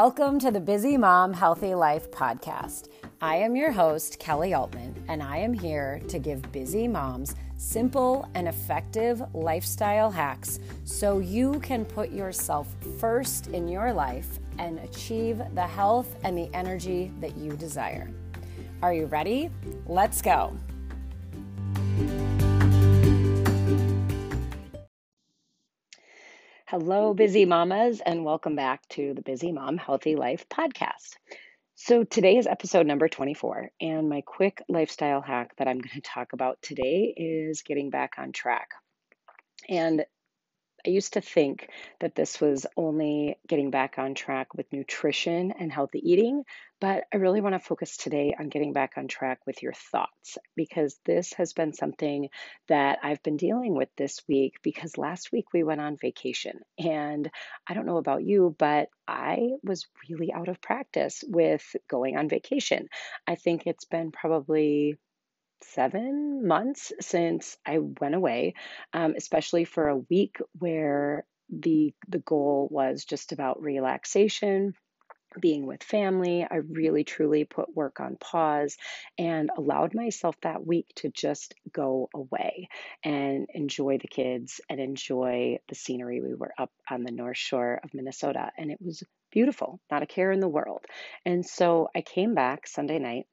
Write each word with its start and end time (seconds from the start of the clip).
Welcome 0.00 0.38
to 0.40 0.50
the 0.50 0.60
Busy 0.60 0.98
Mom 0.98 1.32
Healthy 1.32 1.74
Life 1.74 2.10
podcast. 2.10 2.90
I 3.22 3.36
am 3.36 3.56
your 3.56 3.72
host, 3.72 4.18
Kelly 4.18 4.52
Altman, 4.52 4.94
and 5.08 5.22
I 5.22 5.38
am 5.38 5.54
here 5.54 6.02
to 6.08 6.18
give 6.18 6.52
busy 6.52 6.86
moms 6.86 7.34
simple 7.56 8.28
and 8.34 8.46
effective 8.46 9.22
lifestyle 9.32 10.10
hacks 10.10 10.60
so 10.84 11.20
you 11.20 11.60
can 11.60 11.86
put 11.86 12.10
yourself 12.10 12.68
first 13.00 13.46
in 13.46 13.68
your 13.68 13.90
life 13.90 14.38
and 14.58 14.80
achieve 14.80 15.40
the 15.54 15.66
health 15.66 16.14
and 16.24 16.36
the 16.36 16.50
energy 16.52 17.10
that 17.22 17.34
you 17.38 17.52
desire. 17.52 18.10
Are 18.82 18.92
you 18.92 19.06
ready? 19.06 19.48
Let's 19.86 20.20
go. 20.20 20.54
Hello, 26.78 27.14
busy 27.14 27.46
mamas, 27.46 28.02
and 28.04 28.22
welcome 28.22 28.54
back 28.54 28.86
to 28.90 29.14
the 29.14 29.22
Busy 29.22 29.50
Mom 29.50 29.78
Healthy 29.78 30.14
Life 30.14 30.44
podcast. 30.50 31.16
So, 31.74 32.04
today 32.04 32.36
is 32.36 32.46
episode 32.46 32.86
number 32.86 33.08
24, 33.08 33.70
and 33.80 34.10
my 34.10 34.20
quick 34.20 34.60
lifestyle 34.68 35.22
hack 35.22 35.56
that 35.56 35.68
I'm 35.68 35.78
going 35.78 35.94
to 35.94 36.02
talk 36.02 36.34
about 36.34 36.60
today 36.60 37.14
is 37.16 37.62
getting 37.62 37.88
back 37.88 38.16
on 38.18 38.30
track. 38.30 38.72
And 39.70 40.04
I 40.86 40.90
used 40.90 41.14
to 41.14 41.20
think 41.20 41.68
that 42.00 42.14
this 42.14 42.40
was 42.40 42.64
only 42.76 43.38
getting 43.48 43.70
back 43.70 43.98
on 43.98 44.14
track 44.14 44.54
with 44.54 44.72
nutrition 44.72 45.52
and 45.58 45.72
healthy 45.72 45.98
eating, 45.98 46.44
but 46.80 47.04
I 47.12 47.16
really 47.16 47.40
want 47.40 47.54
to 47.54 47.58
focus 47.58 47.96
today 47.96 48.36
on 48.38 48.50
getting 48.50 48.72
back 48.72 48.92
on 48.96 49.08
track 49.08 49.40
with 49.46 49.62
your 49.62 49.72
thoughts 49.72 50.38
because 50.54 50.98
this 51.04 51.32
has 51.34 51.52
been 51.54 51.72
something 51.72 52.28
that 52.68 53.00
I've 53.02 53.22
been 53.22 53.36
dealing 53.36 53.74
with 53.74 53.88
this 53.96 54.22
week 54.28 54.58
because 54.62 54.96
last 54.96 55.32
week 55.32 55.52
we 55.52 55.64
went 55.64 55.80
on 55.80 55.96
vacation. 55.96 56.60
And 56.78 57.28
I 57.66 57.74
don't 57.74 57.86
know 57.86 57.96
about 57.96 58.22
you, 58.22 58.54
but 58.56 58.88
I 59.08 59.50
was 59.64 59.86
really 60.08 60.32
out 60.32 60.48
of 60.48 60.60
practice 60.60 61.24
with 61.26 61.64
going 61.88 62.16
on 62.16 62.28
vacation. 62.28 62.88
I 63.26 63.34
think 63.34 63.66
it's 63.66 63.86
been 63.86 64.12
probably 64.12 64.98
seven 65.74 66.46
months 66.46 66.92
since 67.00 67.56
I 67.66 67.78
went 67.78 68.14
away, 68.14 68.54
um, 68.92 69.14
especially 69.16 69.64
for 69.64 69.88
a 69.88 69.96
week 69.96 70.38
where 70.58 71.24
the 71.50 71.94
the 72.08 72.18
goal 72.18 72.68
was 72.70 73.04
just 73.04 73.32
about 73.32 73.62
relaxation 73.62 74.74
being 75.40 75.66
with 75.66 75.82
family. 75.82 76.46
I 76.50 76.56
really 76.56 77.04
truly 77.04 77.44
put 77.44 77.76
work 77.76 78.00
on 78.00 78.16
pause 78.16 78.76
and 79.18 79.50
allowed 79.56 79.94
myself 79.94 80.34
that 80.42 80.66
week 80.66 80.86
to 80.96 81.10
just 81.10 81.54
go 81.72 82.08
away 82.14 82.68
and 83.04 83.46
enjoy 83.52 83.98
the 83.98 84.08
kids 84.08 84.60
and 84.70 84.80
enjoy 84.80 85.58
the 85.68 85.74
scenery. 85.74 86.22
We 86.22 86.34
were 86.34 86.54
up 86.56 86.72
on 86.90 87.02
the 87.02 87.12
North 87.12 87.36
Shore 87.36 87.80
of 87.84 87.92
Minnesota 87.92 88.50
and 88.56 88.70
it 88.70 88.78
was 88.80 89.02
beautiful, 89.30 89.78
not 89.90 90.02
a 90.02 90.06
care 90.06 90.32
in 90.32 90.40
the 90.40 90.48
world. 90.48 90.86
And 91.26 91.44
so 91.44 91.88
I 91.94 92.00
came 92.00 92.34
back 92.34 92.66
Sunday 92.66 92.98
night 92.98 93.26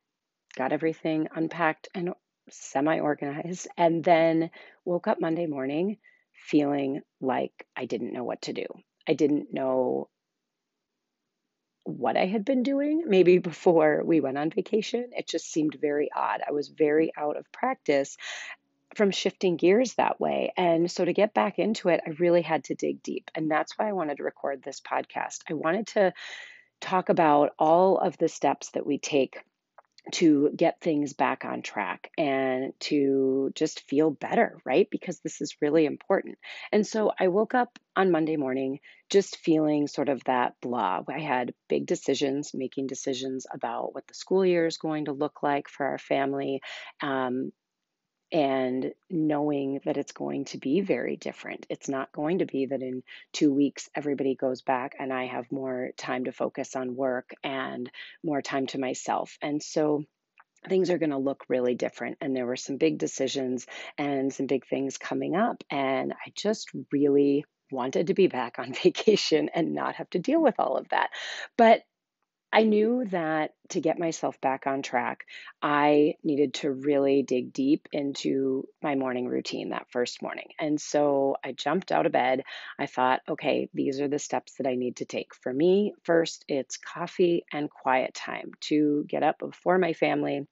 got 0.56 0.72
everything 0.72 1.28
unpacked 1.36 1.90
and 1.96 2.14
semi 2.50 3.00
organized, 3.00 3.68
and 3.78 4.04
then 4.04 4.50
woke 4.86 5.08
up 5.08 5.20
Monday 5.20 5.46
morning 5.48 5.98
feeling 6.34 7.02
like 7.22 7.66
I 7.76 7.86
didn't 7.86 8.14
know 8.14 8.24
what 8.24 8.44
to 8.44 8.54
do. 8.54 8.66
I 9.08 9.14
didn't 9.14 9.54
know 9.54 10.10
what 11.86 12.16
I 12.16 12.26
had 12.26 12.46
been 12.46 12.64
doing 12.64 13.04
maybe 13.08 13.40
before 13.40 14.04
we 14.06 14.22
went 14.22 14.38
on 14.38 14.50
vacation. 14.50 15.10
It 15.12 15.28
just 15.28 15.52
seemed 15.52 15.78
very 15.80 16.10
odd. 16.16 16.42
I 16.48 16.52
was 16.52 16.70
very 16.70 17.12
out 17.18 17.38
of 17.38 17.52
practice 17.52 18.18
from 18.96 19.12
shifting 19.12 19.58
gears 19.58 19.96
that 19.96 20.20
way. 20.20 20.54
And 20.56 20.90
so 20.90 21.04
to 21.04 21.14
get 21.14 21.34
back 21.34 21.60
into 21.60 21.90
it, 21.90 22.02
I 22.06 22.12
really 22.12 22.42
had 22.42 22.66
to 22.66 22.76
dig 22.76 23.04
deep. 23.04 23.32
And 23.36 23.50
that's 23.50 23.78
why 23.78 23.90
I 23.90 23.94
wanted 23.94 24.18
to 24.18 24.24
record 24.24 24.62
this 24.62 24.82
podcast. 24.82 25.40
I 25.50 25.54
wanted 25.54 25.88
to 25.88 26.14
talk 26.80 27.10
about 27.10 27.54
all 27.58 27.98
of 27.98 28.18
the 28.18 28.30
steps 28.30 28.70
that 28.72 28.86
we 28.86 28.98
take 28.98 29.44
to 30.12 30.50
get 30.56 30.82
things 30.82 31.14
back 31.14 31.46
on 31.46 31.62
track 31.62 32.12
and 32.18 32.74
to 32.80 33.52
just 33.56 33.88
feel 33.88 34.12
better, 34.12 34.58
right? 34.66 34.88
Because 34.92 35.20
this 35.20 35.42
is 35.42 35.56
really 35.62 35.86
important. 35.86 36.38
And 36.72 36.86
so 36.86 37.12
I 37.18 37.30
woke 37.30 37.54
up 37.54 37.80
on 37.96 38.12
Monday 38.12 38.36
morning 38.36 38.80
just 39.10 39.38
feeling 39.38 39.88
sort 39.88 40.10
of 40.10 40.24
that 40.26 40.56
blah. 40.62 41.04
I 41.08 41.20
had 41.20 41.54
big 41.70 41.86
decisions, 41.86 42.52
making 42.54 42.88
decisions 42.88 43.46
about 43.52 43.96
what 43.96 44.06
the 44.08 44.14
school 44.14 44.46
year 44.46 44.66
is 44.66 44.78
going 44.78 45.06
to 45.06 45.14
look 45.14 45.42
like 45.42 45.70
for 45.70 45.86
our 45.86 46.00
family. 46.00 46.62
Um, 47.02 47.52
and 48.34 48.92
knowing 49.12 49.80
that 49.86 49.96
it's 49.96 50.12
going 50.12 50.46
to 50.46 50.58
be 50.58 50.82
very 50.82 51.16
different. 51.16 51.68
It's 51.70 51.88
not 51.88 52.12
going 52.12 52.40
to 52.40 52.46
be 52.46 52.66
that 52.66 52.82
in 52.82 53.04
two 53.32 53.54
weeks 53.54 53.90
everybody 53.96 54.34
goes 54.34 54.64
back 54.64 54.96
and 55.00 55.14
I 55.14 55.28
have 55.28 55.52
more 55.52 55.92
time 55.98 56.26
to 56.26 56.32
focus 56.32 56.76
on 56.76 56.96
work 56.96 57.36
and 57.44 57.90
more 58.24 58.42
time 58.42 58.66
to 58.68 58.80
myself. 58.80 59.38
And 59.44 59.62
so 59.62 60.04
things 60.68 60.90
are 60.90 60.98
going 60.98 61.12
to 61.12 61.18
look 61.18 61.46
really 61.48 61.76
different. 61.76 62.18
And 62.22 62.36
there 62.36 62.48
were 62.48 62.56
some 62.56 62.78
big 62.78 62.98
decisions 62.98 63.68
and 64.00 64.34
some 64.34 64.48
big 64.48 64.66
things 64.66 64.98
coming 64.98 65.36
up. 65.36 65.64
And 65.70 66.14
I 66.14 66.32
just 66.36 66.72
really 66.92 67.46
wanted 67.72 68.08
to 68.08 68.14
be 68.16 68.28
back 68.28 68.58
on 68.58 68.74
vacation 68.84 69.50
and 69.54 69.76
not 69.76 69.96
have 69.96 70.10
to 70.12 70.20
deal 70.20 70.42
with 70.42 70.56
all 70.58 70.78
of 70.78 70.90
that. 70.90 71.12
But 71.56 71.84
I 72.54 72.64
knew 72.64 73.04
that 73.06 73.56
to 73.70 73.82
get 73.82 73.98
myself 73.98 74.40
back 74.40 74.68
on 74.68 74.84
track, 74.84 75.26
I 75.60 76.18
needed 76.24 76.54
to 76.56 76.72
really 76.72 77.24
dig 77.24 77.52
deep 77.52 77.88
into 77.92 78.68
my 78.80 78.94
morning 78.94 79.28
routine 79.28 79.70
that 79.70 79.88
first 79.90 80.22
morning. 80.22 80.50
And 80.60 80.80
so 80.80 81.36
I 81.44 81.54
jumped 81.54 81.92
out 81.92 82.06
of 82.06 82.12
bed. 82.12 82.44
I 82.78 82.86
thought, 82.86 83.22
okay, 83.28 83.70
these 83.74 84.00
are 84.00 84.08
the 84.08 84.20
steps 84.20 84.54
that 84.60 84.68
I 84.68 84.76
need 84.76 84.98
to 84.98 85.06
take. 85.06 85.34
For 85.34 85.52
me, 85.52 85.96
first, 86.04 86.46
it's 86.48 86.78
coffee 86.78 87.44
and 87.52 87.72
quiet 87.72 88.14
time 88.14 88.52
to 88.70 89.04
get 89.08 89.24
up 89.24 89.40
before 89.40 89.80
my 89.80 89.94
family 89.94 90.46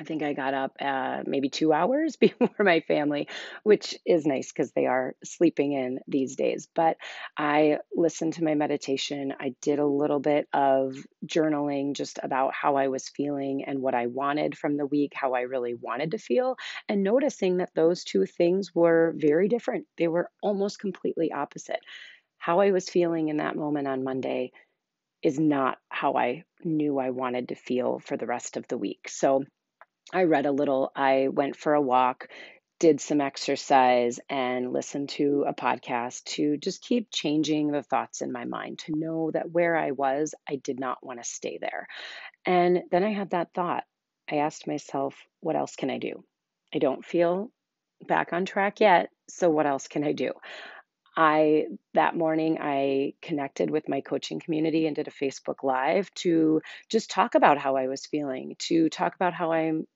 I 0.00 0.04
think 0.04 0.22
I 0.22 0.32
got 0.32 0.54
up 0.54 0.76
uh, 0.80 1.22
maybe 1.26 1.50
two 1.50 1.74
hours 1.74 2.16
before 2.20 2.48
my 2.58 2.80
family, 2.80 3.28
which 3.64 3.94
is 4.06 4.24
nice 4.24 4.50
because 4.50 4.72
they 4.72 4.86
are 4.86 5.14
sleeping 5.22 5.72
in 5.72 6.00
these 6.08 6.36
days. 6.36 6.68
But 6.74 6.96
I 7.36 7.78
listened 7.94 8.32
to 8.34 8.44
my 8.44 8.54
meditation. 8.54 9.34
I 9.38 9.54
did 9.60 9.78
a 9.78 9.86
little 9.86 10.18
bit 10.18 10.48
of 10.54 10.96
journaling 11.26 11.94
just 11.94 12.18
about 12.22 12.54
how 12.54 12.76
I 12.76 12.88
was 12.88 13.10
feeling 13.10 13.64
and 13.66 13.82
what 13.82 13.94
I 13.94 14.06
wanted 14.06 14.56
from 14.56 14.78
the 14.78 14.86
week, 14.86 15.12
how 15.14 15.34
I 15.34 15.42
really 15.42 15.74
wanted 15.74 16.12
to 16.12 16.18
feel, 16.18 16.56
and 16.88 17.02
noticing 17.02 17.58
that 17.58 17.74
those 17.74 18.02
two 18.02 18.24
things 18.24 18.74
were 18.74 19.12
very 19.16 19.48
different. 19.48 19.86
They 19.98 20.08
were 20.08 20.30
almost 20.42 20.78
completely 20.78 21.30
opposite. 21.30 21.80
How 22.38 22.60
I 22.60 22.70
was 22.70 22.88
feeling 22.88 23.28
in 23.28 23.36
that 23.36 23.54
moment 23.54 23.86
on 23.86 24.02
Monday 24.02 24.52
is 25.22 25.38
not 25.38 25.76
how 25.90 26.14
I 26.14 26.44
knew 26.64 26.98
I 26.98 27.10
wanted 27.10 27.48
to 27.48 27.54
feel 27.54 27.98
for 27.98 28.16
the 28.16 28.26
rest 28.26 28.56
of 28.56 28.66
the 28.68 28.78
week. 28.78 29.06
So, 29.08 29.44
I 30.12 30.24
read 30.24 30.46
a 30.46 30.52
little, 30.52 30.90
I 30.94 31.28
went 31.28 31.56
for 31.56 31.74
a 31.74 31.80
walk, 31.80 32.28
did 32.78 33.00
some 33.00 33.20
exercise, 33.20 34.18
and 34.28 34.72
listened 34.72 35.10
to 35.10 35.44
a 35.46 35.54
podcast 35.54 36.24
to 36.24 36.56
just 36.56 36.82
keep 36.82 37.08
changing 37.12 37.70
the 37.70 37.82
thoughts 37.82 38.22
in 38.22 38.32
my 38.32 38.44
mind, 38.44 38.78
to 38.80 38.96
know 38.96 39.30
that 39.32 39.50
where 39.50 39.76
I 39.76 39.90
was, 39.90 40.34
I 40.48 40.56
did 40.56 40.80
not 40.80 41.04
want 41.04 41.22
to 41.22 41.28
stay 41.28 41.58
there. 41.60 41.86
And 42.46 42.82
then 42.90 43.04
I 43.04 43.12
had 43.12 43.30
that 43.30 43.52
thought. 43.54 43.84
I 44.30 44.36
asked 44.36 44.66
myself, 44.66 45.14
what 45.40 45.56
else 45.56 45.76
can 45.76 45.90
I 45.90 45.98
do? 45.98 46.24
I 46.74 46.78
don't 46.78 47.04
feel 47.04 47.50
back 48.06 48.32
on 48.32 48.46
track 48.46 48.80
yet, 48.80 49.10
so 49.28 49.50
what 49.50 49.66
else 49.66 49.88
can 49.88 50.04
I 50.04 50.12
do? 50.12 50.32
I 51.16 51.66
that 51.94 52.16
morning 52.16 52.58
I 52.60 53.14
connected 53.20 53.70
with 53.70 53.88
my 53.88 54.00
coaching 54.00 54.40
community 54.40 54.86
and 54.86 54.96
did 54.96 55.08
a 55.08 55.10
Facebook 55.10 55.62
live 55.62 56.12
to 56.14 56.62
just 56.88 57.10
talk 57.10 57.34
about 57.34 57.58
how 57.58 57.76
I 57.76 57.88
was 57.88 58.06
feeling, 58.06 58.56
to 58.60 58.88
talk 58.88 59.14
about 59.14 59.34
how 59.34 59.52
I'm 59.52 59.86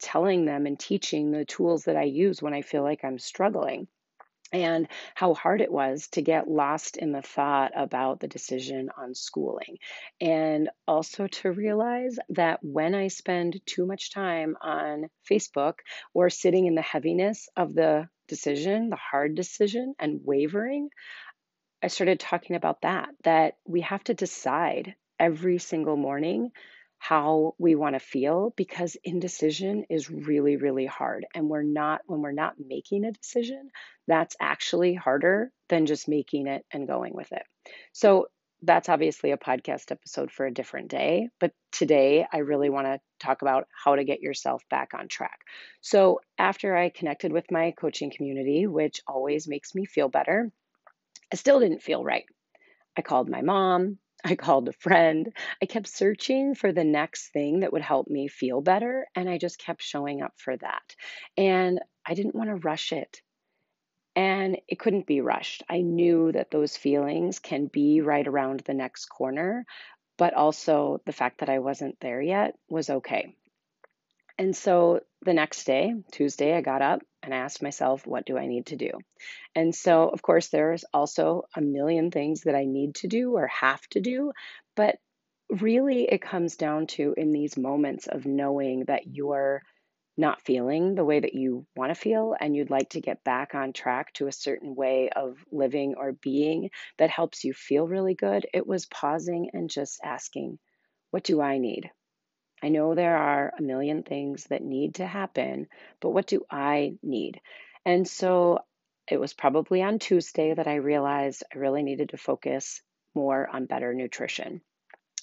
telling 0.00 0.44
them 0.44 0.66
and 0.66 0.78
teaching 0.78 1.30
the 1.30 1.44
tools 1.44 1.84
that 1.84 1.96
I 1.96 2.04
use 2.04 2.42
when 2.42 2.54
I 2.54 2.62
feel 2.62 2.82
like 2.82 3.04
I'm 3.04 3.18
struggling. 3.18 3.88
And 4.52 4.86
how 5.16 5.34
hard 5.34 5.60
it 5.60 5.72
was 5.72 6.06
to 6.12 6.22
get 6.22 6.48
lost 6.48 6.96
in 6.96 7.10
the 7.10 7.22
thought 7.22 7.72
about 7.74 8.20
the 8.20 8.28
decision 8.28 8.88
on 8.96 9.14
schooling. 9.14 9.78
And 10.20 10.70
also 10.86 11.26
to 11.26 11.50
realize 11.50 12.18
that 12.28 12.60
when 12.62 12.94
I 12.94 13.08
spend 13.08 13.60
too 13.66 13.84
much 13.84 14.12
time 14.12 14.56
on 14.60 15.08
Facebook 15.28 15.78
or 16.12 16.30
sitting 16.30 16.66
in 16.66 16.76
the 16.76 16.82
heaviness 16.82 17.48
of 17.56 17.74
the 17.74 18.08
decision, 18.28 18.90
the 18.90 18.96
hard 18.96 19.34
decision, 19.34 19.94
and 19.98 20.20
wavering, 20.24 20.90
I 21.82 21.88
started 21.88 22.18
talking 22.18 22.56
about 22.56 22.82
that, 22.82 23.10
that 23.24 23.56
we 23.66 23.82
have 23.82 24.02
to 24.04 24.14
decide 24.14 24.94
every 25.18 25.58
single 25.58 25.96
morning 25.96 26.50
how 26.98 27.54
we 27.58 27.74
want 27.74 27.94
to 27.94 28.00
feel 28.00 28.54
because 28.56 28.96
indecision 29.04 29.84
is 29.90 30.10
really 30.10 30.56
really 30.56 30.86
hard. 30.86 31.26
And 31.34 31.50
we're 31.50 31.62
not 31.62 32.00
when 32.06 32.22
we're 32.22 32.32
not 32.32 32.54
making 32.58 33.04
a 33.04 33.12
decision 33.12 33.68
that's 34.06 34.36
actually 34.40 34.94
harder 34.94 35.52
than 35.68 35.84
just 35.84 36.08
making 36.08 36.46
it 36.46 36.64
and 36.72 36.86
going 36.86 37.14
with 37.14 37.30
it. 37.32 37.42
So 37.92 38.28
that's 38.64 38.88
obviously 38.88 39.30
a 39.30 39.36
podcast 39.36 39.90
episode 39.90 40.30
for 40.30 40.46
a 40.46 40.52
different 40.52 40.88
day 40.88 41.28
but 41.40 41.52
today 41.72 42.26
i 42.32 42.38
really 42.38 42.70
want 42.70 42.86
to 42.86 42.98
talk 43.18 43.42
about 43.42 43.66
how 43.84 43.96
to 43.96 44.04
get 44.04 44.20
yourself 44.20 44.62
back 44.70 44.90
on 44.98 45.08
track 45.08 45.40
so 45.80 46.20
after 46.38 46.76
i 46.76 46.88
connected 46.88 47.32
with 47.32 47.50
my 47.50 47.72
coaching 47.78 48.10
community 48.10 48.66
which 48.66 49.00
always 49.06 49.48
makes 49.48 49.74
me 49.74 49.84
feel 49.84 50.08
better 50.08 50.50
i 51.32 51.36
still 51.36 51.60
didn't 51.60 51.82
feel 51.82 52.02
right 52.02 52.24
i 52.96 53.02
called 53.02 53.28
my 53.28 53.42
mom 53.42 53.98
I 54.26 54.36
called 54.36 54.68
a 54.68 54.72
friend. 54.72 55.30
I 55.62 55.66
kept 55.66 55.86
searching 55.86 56.54
for 56.54 56.72
the 56.72 56.84
next 56.84 57.28
thing 57.34 57.60
that 57.60 57.72
would 57.74 57.82
help 57.82 58.08
me 58.08 58.26
feel 58.28 58.62
better. 58.62 59.06
And 59.14 59.28
I 59.28 59.36
just 59.36 59.58
kept 59.58 59.82
showing 59.82 60.22
up 60.22 60.32
for 60.38 60.56
that. 60.56 60.94
And 61.36 61.78
I 62.06 62.14
didn't 62.14 62.34
want 62.34 62.48
to 62.48 62.56
rush 62.56 62.92
it. 62.92 63.20
And 64.16 64.58
it 64.68 64.78
couldn't 64.78 65.06
be 65.06 65.20
rushed. 65.20 65.64
I 65.68 65.80
knew 65.80 66.30
that 66.32 66.50
those 66.50 66.76
feelings 66.76 67.38
can 67.40 67.66
be 67.66 68.00
right 68.00 68.26
around 68.26 68.60
the 68.60 68.74
next 68.74 69.06
corner, 69.06 69.66
but 70.16 70.34
also 70.34 71.00
the 71.04 71.12
fact 71.12 71.40
that 71.40 71.48
I 71.48 71.58
wasn't 71.58 71.98
there 72.00 72.22
yet 72.22 72.54
was 72.68 72.90
okay. 72.90 73.34
And 74.38 74.56
so 74.56 75.00
the 75.22 75.34
next 75.34 75.64
day, 75.64 75.94
Tuesday, 76.12 76.54
I 76.54 76.60
got 76.60 76.82
up 76.82 77.02
and 77.22 77.32
I 77.32 77.38
asked 77.38 77.62
myself, 77.62 78.06
what 78.06 78.26
do 78.26 78.36
I 78.36 78.46
need 78.46 78.66
to 78.66 78.76
do? 78.76 78.90
And 79.54 79.74
so, 79.74 80.08
of 80.08 80.22
course, 80.22 80.48
there's 80.48 80.84
also 80.92 81.44
a 81.56 81.60
million 81.60 82.10
things 82.10 82.42
that 82.42 82.54
I 82.54 82.64
need 82.64 82.96
to 82.96 83.08
do 83.08 83.32
or 83.32 83.46
have 83.46 83.80
to 83.90 84.00
do, 84.00 84.32
but 84.76 84.96
really 85.48 86.04
it 86.04 86.20
comes 86.20 86.56
down 86.56 86.86
to 86.86 87.14
in 87.16 87.32
these 87.32 87.56
moments 87.56 88.06
of 88.06 88.26
knowing 88.26 88.84
that 88.86 89.06
you're 89.06 89.62
not 90.16 90.42
feeling 90.42 90.94
the 90.94 91.04
way 91.04 91.20
that 91.20 91.34
you 91.34 91.66
want 91.74 91.90
to 91.90 92.00
feel 92.00 92.36
and 92.38 92.54
you'd 92.54 92.70
like 92.70 92.90
to 92.90 93.00
get 93.00 93.24
back 93.24 93.54
on 93.54 93.72
track 93.72 94.12
to 94.12 94.26
a 94.26 94.32
certain 94.32 94.74
way 94.74 95.08
of 95.10 95.36
living 95.50 95.94
or 95.96 96.12
being 96.12 96.70
that 96.98 97.10
helps 97.10 97.44
you 97.44 97.52
feel 97.52 97.88
really 97.88 98.14
good, 98.14 98.46
it 98.54 98.66
was 98.66 98.86
pausing 98.86 99.50
and 99.52 99.70
just 99.70 100.00
asking, 100.04 100.58
what 101.10 101.24
do 101.24 101.40
I 101.40 101.58
need? 101.58 101.90
I 102.62 102.68
know 102.68 102.94
there 102.94 103.16
are 103.16 103.52
a 103.58 103.62
million 103.62 104.02
things 104.02 104.44
that 104.44 104.62
need 104.62 104.96
to 104.96 105.06
happen, 105.06 105.66
but 106.00 106.10
what 106.10 106.26
do 106.26 106.44
I 106.50 106.94
need? 107.02 107.40
And 107.84 108.08
so 108.08 108.60
it 109.10 109.20
was 109.20 109.34
probably 109.34 109.82
on 109.82 109.98
Tuesday 109.98 110.54
that 110.54 110.66
I 110.66 110.76
realized 110.76 111.42
I 111.54 111.58
really 111.58 111.82
needed 111.82 112.10
to 112.10 112.16
focus 112.16 112.80
more 113.14 113.48
on 113.48 113.66
better 113.66 113.92
nutrition. 113.92 114.62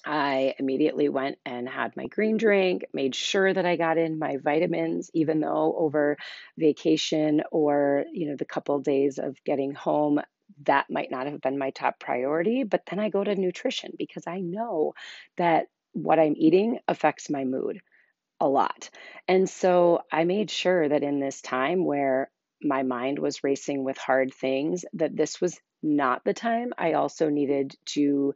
I 0.04 0.54
immediately 0.58 1.08
went 1.08 1.38
and 1.44 1.68
had 1.68 1.96
my 1.96 2.06
green 2.06 2.36
drink, 2.36 2.84
made 2.92 3.14
sure 3.14 3.52
that 3.52 3.66
I 3.66 3.76
got 3.76 3.98
in 3.98 4.18
my 4.18 4.38
vitamins, 4.38 5.10
even 5.14 5.40
though 5.40 5.74
over 5.78 6.16
vacation 6.58 7.42
or, 7.50 8.04
you 8.12 8.28
know, 8.28 8.36
the 8.36 8.44
couple 8.44 8.78
days 8.80 9.18
of 9.18 9.42
getting 9.44 9.74
home, 9.74 10.20
that 10.64 10.90
might 10.90 11.10
not 11.10 11.26
have 11.26 11.40
been 11.40 11.58
my 11.58 11.70
top 11.70 11.98
priority. 12.00 12.64
But 12.64 12.82
then 12.90 12.98
I 12.98 13.10
go 13.10 13.22
to 13.22 13.34
nutrition 13.34 13.92
because 13.98 14.26
I 14.26 14.40
know 14.40 14.94
that 15.36 15.66
what 15.92 16.18
I'm 16.18 16.34
eating 16.36 16.78
affects 16.88 17.30
my 17.30 17.44
mood 17.44 17.80
a 18.40 18.48
lot. 18.48 18.90
And 19.28 19.48
so 19.48 20.02
I 20.10 20.24
made 20.24 20.50
sure 20.50 20.88
that 20.88 21.02
in 21.02 21.20
this 21.20 21.40
time 21.40 21.84
where 21.84 22.30
my 22.60 22.82
mind 22.82 23.18
was 23.18 23.44
racing 23.44 23.84
with 23.84 23.98
hard 23.98 24.34
things, 24.34 24.84
that 24.94 25.16
this 25.16 25.40
was 25.40 25.58
not 25.82 26.24
the 26.24 26.34
time. 26.34 26.72
I 26.78 26.94
also 26.94 27.28
needed 27.28 27.74
to 27.86 28.34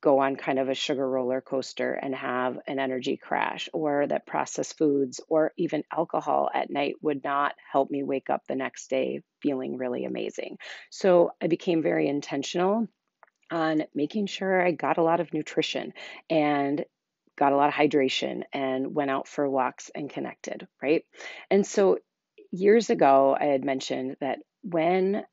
go 0.00 0.20
on 0.20 0.36
kind 0.36 0.58
of 0.58 0.68
a 0.68 0.74
sugar 0.74 1.08
roller 1.08 1.40
coaster 1.40 1.92
and 1.92 2.14
have 2.14 2.58
an 2.66 2.78
energy 2.78 3.16
crash, 3.16 3.68
or 3.72 4.06
that 4.06 4.26
processed 4.26 4.78
foods 4.78 5.20
or 5.28 5.52
even 5.56 5.84
alcohol 5.92 6.50
at 6.54 6.70
night 6.70 6.94
would 7.02 7.22
not 7.22 7.54
help 7.70 7.90
me 7.90 8.02
wake 8.02 8.30
up 8.30 8.42
the 8.48 8.54
next 8.54 8.88
day 8.88 9.22
feeling 9.42 9.76
really 9.76 10.04
amazing. 10.04 10.56
So 10.90 11.32
I 11.42 11.48
became 11.48 11.82
very 11.82 12.08
intentional 12.08 12.88
on 13.50 13.84
making 13.94 14.26
sure 14.26 14.64
I 14.64 14.70
got 14.70 14.98
a 14.98 15.02
lot 15.02 15.20
of 15.20 15.34
nutrition 15.34 15.92
and 16.28 16.84
got 17.36 17.52
a 17.52 17.56
lot 17.56 17.68
of 17.68 17.74
hydration 17.74 18.42
and 18.52 18.94
went 18.94 19.10
out 19.10 19.26
for 19.26 19.48
walks 19.48 19.90
and 19.94 20.10
connected, 20.10 20.68
right? 20.82 21.04
And 21.50 21.66
so 21.66 21.98
years 22.50 22.90
ago, 22.90 23.36
I 23.38 23.46
had 23.46 23.64
mentioned 23.64 24.16
that 24.20 24.38
when 24.62 25.24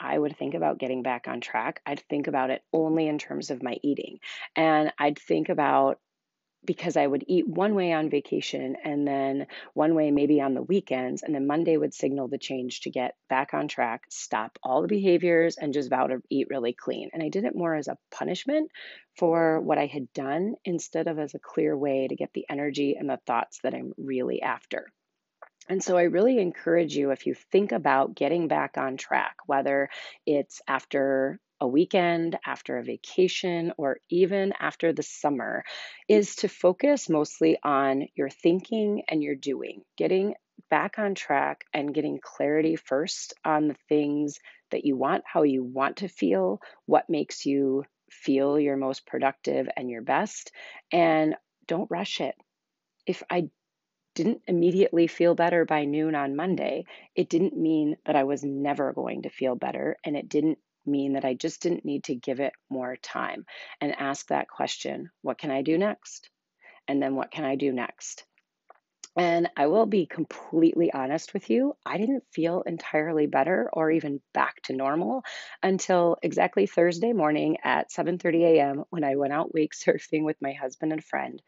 I 0.00 0.18
would 0.18 0.36
think 0.36 0.54
about 0.54 0.78
getting 0.78 1.02
back 1.02 1.28
on 1.28 1.40
track, 1.40 1.80
I'd 1.86 2.00
think 2.08 2.26
about 2.26 2.50
it 2.50 2.62
only 2.72 3.08
in 3.08 3.18
terms 3.18 3.50
of 3.50 3.62
my 3.62 3.76
eating. 3.82 4.18
And 4.56 4.92
I'd 4.98 5.18
think 5.18 5.48
about 5.48 5.98
because 6.64 6.96
I 6.96 7.06
would 7.06 7.24
eat 7.26 7.46
one 7.46 7.74
way 7.74 7.92
on 7.92 8.10
vacation 8.10 8.76
and 8.82 9.06
then 9.06 9.46
one 9.74 9.94
way 9.94 10.10
maybe 10.10 10.40
on 10.40 10.54
the 10.54 10.62
weekends. 10.62 11.22
And 11.22 11.34
then 11.34 11.46
Monday 11.46 11.76
would 11.76 11.94
signal 11.94 12.28
the 12.28 12.38
change 12.38 12.80
to 12.82 12.90
get 12.90 13.16
back 13.28 13.54
on 13.54 13.68
track, 13.68 14.04
stop 14.08 14.58
all 14.62 14.82
the 14.82 14.88
behaviors, 14.88 15.56
and 15.56 15.74
just 15.74 15.90
vow 15.90 16.06
to 16.06 16.22
eat 16.30 16.48
really 16.50 16.72
clean. 16.72 17.10
And 17.12 17.22
I 17.22 17.28
did 17.28 17.44
it 17.44 17.54
more 17.56 17.74
as 17.74 17.88
a 17.88 17.98
punishment 18.10 18.70
for 19.16 19.60
what 19.60 19.78
I 19.78 19.86
had 19.86 20.12
done 20.12 20.54
instead 20.64 21.06
of 21.06 21.18
as 21.18 21.34
a 21.34 21.38
clear 21.38 21.76
way 21.76 22.08
to 22.08 22.16
get 22.16 22.32
the 22.32 22.46
energy 22.48 22.96
and 22.98 23.08
the 23.08 23.20
thoughts 23.26 23.60
that 23.62 23.74
I'm 23.74 23.92
really 23.98 24.40
after. 24.40 24.93
And 25.68 25.82
so 25.82 25.96
I 25.96 26.02
really 26.02 26.38
encourage 26.38 26.94
you 26.94 27.10
if 27.10 27.26
you 27.26 27.34
think 27.34 27.72
about 27.72 28.14
getting 28.14 28.48
back 28.48 28.76
on 28.76 28.96
track, 28.96 29.36
whether 29.46 29.88
it's 30.26 30.60
after 30.68 31.40
a 31.60 31.66
weekend, 31.66 32.38
after 32.44 32.76
a 32.76 32.84
vacation, 32.84 33.72
or 33.78 33.98
even 34.10 34.52
after 34.58 34.92
the 34.92 35.02
summer, 35.02 35.64
is 36.08 36.36
to 36.36 36.48
focus 36.48 37.08
mostly 37.08 37.56
on 37.62 38.08
your 38.14 38.28
thinking 38.28 39.02
and 39.08 39.22
your 39.22 39.34
doing, 39.34 39.82
getting 39.96 40.34
back 40.68 40.98
on 40.98 41.14
track 41.14 41.64
and 41.72 41.94
getting 41.94 42.18
clarity 42.22 42.76
first 42.76 43.34
on 43.44 43.68
the 43.68 43.76
things 43.88 44.38
that 44.70 44.84
you 44.84 44.96
want, 44.96 45.24
how 45.26 45.42
you 45.42 45.62
want 45.62 45.98
to 45.98 46.08
feel, 46.08 46.60
what 46.86 47.08
makes 47.08 47.46
you 47.46 47.84
feel 48.10 48.58
your 48.58 48.76
most 48.76 49.06
productive 49.06 49.68
and 49.76 49.88
your 49.88 50.02
best, 50.02 50.52
and 50.92 51.36
don't 51.66 51.90
rush 51.90 52.20
it. 52.20 52.34
If 53.06 53.22
I 53.30 53.48
didn't 54.14 54.42
immediately 54.46 55.06
feel 55.06 55.34
better 55.34 55.64
by 55.64 55.84
noon 55.84 56.14
on 56.14 56.36
Monday, 56.36 56.86
it 57.14 57.28
didn't 57.28 57.56
mean 57.56 57.96
that 58.06 58.16
I 58.16 58.24
was 58.24 58.44
never 58.44 58.92
going 58.92 59.22
to 59.22 59.30
feel 59.30 59.56
better. 59.56 59.96
And 60.04 60.16
it 60.16 60.28
didn't 60.28 60.58
mean 60.86 61.14
that 61.14 61.24
I 61.24 61.34
just 61.34 61.62
didn't 61.62 61.84
need 61.84 62.04
to 62.04 62.14
give 62.14 62.40
it 62.40 62.52
more 62.68 62.96
time 62.96 63.46
and 63.80 63.94
ask 63.98 64.28
that 64.28 64.48
question 64.48 65.10
what 65.22 65.38
can 65.38 65.50
I 65.50 65.62
do 65.62 65.78
next? 65.78 66.30
And 66.86 67.02
then 67.02 67.16
what 67.16 67.30
can 67.30 67.44
I 67.44 67.56
do 67.56 67.72
next? 67.72 68.24
And 69.16 69.50
I 69.56 69.66
will 69.68 69.86
be 69.86 70.06
completely 70.06 70.92
honest 70.92 71.34
with 71.34 71.50
you, 71.50 71.76
I 71.86 71.98
didn't 71.98 72.24
feel 72.32 72.62
entirely 72.62 73.26
better 73.26 73.68
or 73.72 73.90
even 73.90 74.22
back 74.32 74.60
to 74.62 74.72
normal 74.72 75.24
until 75.62 76.16
exactly 76.22 76.66
Thursday 76.66 77.12
morning 77.12 77.58
at 77.64 77.90
7:30 77.90 78.44
a.m. 78.44 78.84
when 78.90 79.02
I 79.04 79.16
went 79.16 79.32
out 79.32 79.52
wake 79.54 79.72
surfing 79.74 80.22
with 80.24 80.40
my 80.40 80.52
husband 80.52 80.92
and 80.92 81.02
friend 81.04 81.42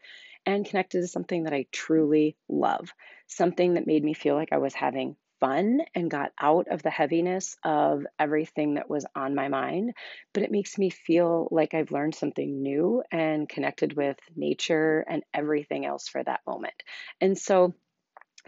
and 0.45 0.65
connected 0.65 1.01
to 1.01 1.07
something 1.07 1.43
that 1.43 1.53
I 1.53 1.67
truly 1.71 2.37
love, 2.49 2.93
something 3.27 3.73
that 3.75 3.87
made 3.87 4.03
me 4.03 4.13
feel 4.13 4.35
like 4.35 4.53
I 4.53 4.57
was 4.57 4.73
having 4.73 5.15
fun 5.39 5.81
and 5.95 6.11
got 6.11 6.31
out 6.39 6.67
of 6.69 6.81
the 6.83 6.89
heaviness 6.89 7.55
of 7.63 8.05
everything 8.19 8.75
that 8.75 8.89
was 8.89 9.05
on 9.15 9.35
my 9.35 9.47
mind. 9.47 9.93
But 10.33 10.43
it 10.43 10.51
makes 10.51 10.77
me 10.77 10.89
feel 10.89 11.47
like 11.51 11.73
I've 11.73 11.91
learned 11.91 12.15
something 12.15 12.61
new 12.61 13.03
and 13.11 13.47
connected 13.47 13.93
with 13.93 14.17
nature 14.35 15.05
and 15.07 15.23
everything 15.33 15.85
else 15.85 16.07
for 16.07 16.23
that 16.23 16.41
moment. 16.47 16.75
And 17.21 17.37
so 17.37 17.73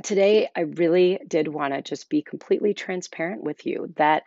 today, 0.04 0.50
I 0.56 0.62
really 0.62 1.20
did 1.28 1.48
want 1.48 1.74
to 1.74 1.82
just 1.82 2.10
be 2.10 2.22
completely 2.22 2.74
transparent 2.74 3.44
with 3.44 3.66
you 3.66 3.94
that 3.98 4.24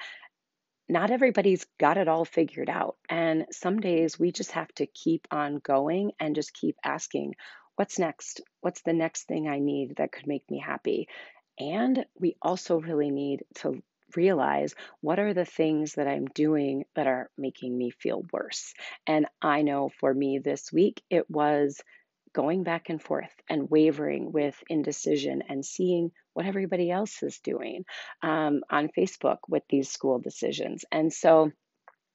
not 0.88 1.10
everybody's 1.10 1.64
got 1.78 1.96
it 1.96 2.08
all 2.08 2.24
figured 2.24 2.68
out. 2.68 2.96
And 3.08 3.46
some 3.50 3.80
days 3.80 4.18
we 4.18 4.32
just 4.32 4.52
have 4.52 4.68
to 4.74 4.86
keep 4.86 5.26
on 5.30 5.58
going 5.58 6.12
and 6.20 6.34
just 6.34 6.52
keep 6.52 6.76
asking, 6.84 7.34
what's 7.76 7.98
next? 7.98 8.42
What's 8.60 8.82
the 8.82 8.92
next 8.92 9.24
thing 9.24 9.48
I 9.48 9.58
need 9.58 9.96
that 9.96 10.12
could 10.12 10.26
make 10.26 10.48
me 10.50 10.58
happy? 10.58 11.08
And 11.58 12.04
we 12.18 12.36
also 12.42 12.80
really 12.80 13.10
need 13.10 13.44
to 13.56 13.82
realize 14.16 14.74
what 15.00 15.18
are 15.18 15.34
the 15.34 15.44
things 15.44 15.94
that 15.94 16.08
I'm 16.08 16.26
doing 16.26 16.84
that 16.94 17.06
are 17.06 17.30
making 17.38 17.76
me 17.76 17.90
feel 17.90 18.24
worse. 18.32 18.74
And 19.06 19.26
I 19.40 19.62
know 19.62 19.90
for 20.00 20.12
me 20.12 20.38
this 20.38 20.72
week, 20.72 21.02
it 21.10 21.30
was 21.30 21.80
going 22.34 22.62
back 22.62 22.88
and 22.88 23.02
forth 23.02 23.32
and 23.48 23.70
wavering 23.70 24.32
with 24.32 24.56
indecision 24.68 25.42
and 25.48 25.64
seeing 25.64 26.10
what 26.32 26.46
everybody 26.46 26.90
else 26.90 27.22
is 27.22 27.38
doing 27.40 27.84
um, 28.22 28.62
on 28.70 28.88
Facebook 28.96 29.38
with 29.48 29.62
these 29.68 29.90
school 29.90 30.18
decisions. 30.18 30.84
And 30.90 31.12
so 31.12 31.52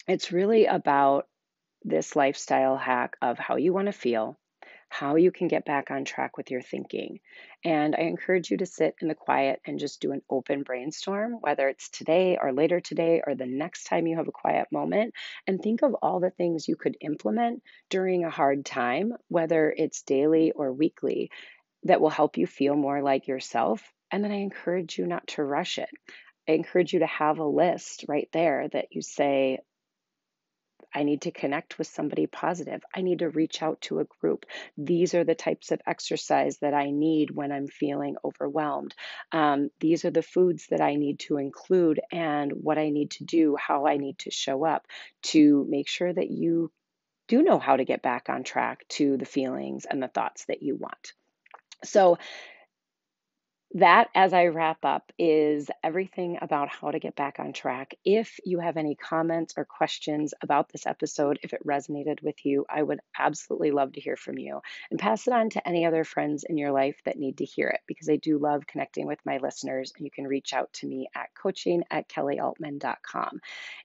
it's 0.08 0.32
really 0.32 0.66
about 0.66 1.28
this 1.84 2.16
lifestyle 2.16 2.78
hack 2.78 3.16
of 3.22 3.38
how 3.38 3.58
you 3.58 3.74
want 3.74 3.88
to 3.88 3.92
feel, 3.92 4.40
how 4.90 5.16
you 5.16 5.32
can 5.32 5.48
get 5.48 5.66
back 5.66 5.92
on 5.92 6.06
track 6.06 6.38
with 6.38 6.50
your 6.50 6.62
thinking. 6.62 7.20
And 7.64 7.96
I 7.96 8.04
encourage 8.04 8.50
you 8.50 8.58
to 8.58 8.66
sit 8.66 8.96
in 9.02 9.08
the 9.08 9.16
quiet 9.16 9.62
and 9.66 9.80
just 9.80 10.00
do 10.02 10.12
an 10.12 10.22
open 10.30 10.64
brainstorm, 10.64 11.34
whether 11.42 11.68
it's 11.68 11.90
today 11.90 12.38
or 12.42 12.54
later 12.54 12.80
today 12.80 13.22
or 13.26 13.36
the 13.36 13.46
next 13.46 13.86
time 13.86 14.08
you 14.08 14.18
have 14.18 14.28
a 14.28 14.32
quiet 14.32 14.68
moment, 14.72 15.14
and 15.46 15.62
think 15.62 15.82
of 15.82 15.94
all 15.96 16.20
the 16.20 16.30
things 16.30 16.68
you 16.68 16.76
could 16.76 16.98
implement 17.02 17.64
during 17.90 18.24
a 18.24 18.30
hard 18.30 18.66
time, 18.66 19.14
whether 19.28 19.74
it's 19.76 20.04
daily 20.04 20.52
or 20.52 20.72
weekly, 20.72 21.32
that 21.84 22.02
will 22.02 22.10
help 22.10 22.38
you 22.38 22.48
feel 22.48 22.76
more 22.76 23.02
like 23.02 23.28
yourself. 23.28 23.82
And 24.10 24.24
then 24.24 24.32
I 24.32 24.38
encourage 24.38 24.98
you 24.98 25.06
not 25.06 25.28
to 25.28 25.44
rush 25.44 25.78
it. 25.78 25.90
I 26.48 26.54
encourage 26.54 26.94
you 26.94 27.00
to 27.00 27.08
have 27.08 27.40
a 27.40 27.46
list 27.46 28.06
right 28.08 28.30
there 28.32 28.68
that 28.72 28.88
you 28.92 29.02
say, 29.02 29.60
I 30.98 31.04
need 31.04 31.22
to 31.22 31.32
connect 31.32 31.78
with 31.78 31.86
somebody 31.86 32.26
positive. 32.26 32.82
I 32.92 33.02
need 33.02 33.20
to 33.20 33.30
reach 33.30 33.62
out 33.62 33.80
to 33.82 34.00
a 34.00 34.06
group. 34.20 34.48
These 34.80 35.14
are 35.14 35.24
the 35.24 35.36
types 35.36 35.72
of 35.72 35.80
exercise 35.86 36.58
that 36.58 36.74
I 36.74 36.90
need 36.90 37.30
when 37.30 37.52
I'm 37.52 37.68
feeling 37.68 38.16
overwhelmed. 38.26 38.96
Um, 39.32 39.70
these 39.80 40.06
are 40.06 40.10
the 40.10 40.24
foods 40.24 40.66
that 40.72 40.82
I 40.82 40.96
need 40.96 41.20
to 41.20 41.38
include 41.38 42.00
and 42.12 42.52
what 42.52 42.80
I 42.80 42.90
need 42.90 43.12
to 43.12 43.26
do, 43.26 43.56
how 43.56 43.86
I 43.86 43.98
need 43.98 44.18
to 44.20 44.32
show 44.32 44.66
up 44.66 44.88
to 45.34 45.68
make 45.70 45.88
sure 45.88 46.12
that 46.12 46.32
you 46.32 46.72
do 47.28 47.44
know 47.44 47.60
how 47.60 47.78
to 47.78 47.86
get 47.86 48.02
back 48.02 48.28
on 48.28 48.44
track 48.44 48.88
to 48.90 49.18
the 49.18 49.26
feelings 49.26 49.86
and 49.86 50.02
the 50.02 50.08
thoughts 50.08 50.46
that 50.46 50.64
you 50.64 50.78
want. 50.78 51.14
So, 51.84 52.18
that, 53.74 54.08
as 54.16 54.34
I 54.34 54.46
wrap 54.46 54.86
up, 54.86 55.12
is 55.20 55.70
everything 55.84 56.38
about 56.42 56.70
how 56.70 56.92
to 56.92 57.00
get 57.00 57.16
back 57.16 57.40
on 57.40 57.52
track. 57.52 57.96
If 58.06 58.40
you 58.46 58.60
have 58.60 58.78
any 58.78 58.96
comments 58.96 59.56
or 59.58 59.66
questions 59.66 60.34
about 60.42 60.70
this 60.70 60.86
episode, 60.86 61.40
if 61.44 61.54
it 61.54 61.66
resonated 61.66 62.24
with 62.24 62.46
you, 62.46 62.66
I 62.70 62.82
would 62.82 63.00
absolutely 63.18 63.72
love 63.72 63.94
to 63.94 64.02
hear 64.02 64.16
from 64.16 64.38
you 64.38 64.62
and 64.90 65.00
pass 65.00 65.28
it 65.28 65.34
on 65.34 65.50
to 65.52 65.68
any 65.68 65.86
other 65.86 66.06
friends 66.06 66.46
in 66.48 66.58
your 66.58 66.72
life 66.72 67.02
that 67.06 67.20
need 67.20 67.40
to 67.40 67.46
hear 67.46 67.68
it 67.68 67.82
because 67.88 68.10
I 68.10 68.16
do 68.16 68.38
love 68.38 68.68
connecting 68.68 69.06
with 69.06 69.20
my 69.26 69.38
listeners. 69.38 69.92
And 69.98 70.06
you 70.06 70.12
can 70.12 70.28
reach 70.28 70.54
out 70.54 70.72
to 70.74 70.88
me 70.88 71.10
at 71.14 71.30
coaching 71.36 71.84
at 71.92 72.08
kellyaltman.com. 72.08 73.42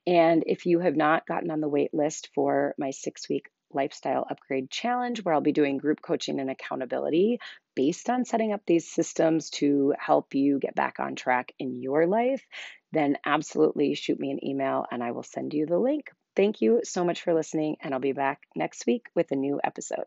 And 0.07 0.45
if 0.47 0.67
you 0.67 0.79
have 0.79 0.97
not 0.97 1.27
gotten 1.27 1.51
on 1.51 1.61
the 1.61 1.69
wait 1.69 1.93
list 1.93 2.31
for 2.35 2.75
my 2.79 2.91
six 2.91 3.29
week 3.29 3.49
Lifestyle 3.75 4.27
Upgrade 4.31 4.71
Challenge, 4.71 5.25
where 5.25 5.35
I'll 5.35 5.41
be 5.41 5.53
doing 5.53 5.79
group 5.79 6.01
coaching 6.03 6.41
and 6.41 6.51
accountability 6.51 7.41
based 7.75 8.11
on 8.11 8.25
setting 8.25 8.53
up 8.53 8.63
these 8.67 8.91
systems 8.91 9.51
to 9.51 9.95
help 9.99 10.35
you 10.35 10.59
get 10.59 10.75
back 10.75 11.01
on 11.01 11.15
track 11.17 11.53
in 11.59 11.81
your 11.81 12.07
life, 12.07 12.45
then 12.93 13.17
absolutely 13.25 13.95
shoot 13.95 14.21
me 14.21 14.31
an 14.31 14.45
email 14.45 14.85
and 14.91 15.03
I 15.03 15.13
will 15.13 15.23
send 15.23 15.55
you 15.55 15.67
the 15.67 15.79
link. 15.79 16.11
Thank 16.35 16.61
you 16.61 16.81
so 16.85 17.05
much 17.05 17.23
for 17.23 17.35
listening, 17.35 17.77
and 17.81 17.93
I'll 17.93 18.01
be 18.01 18.13
back 18.13 18.41
next 18.57 18.87
week 18.87 19.07
with 19.15 19.31
a 19.33 19.37
new 19.37 19.61
episode. 19.63 20.07